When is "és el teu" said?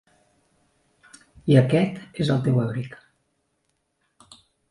2.25-2.57